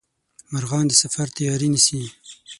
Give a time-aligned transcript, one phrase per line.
[0.53, 2.01] مرغان د سفر تیاري نیسي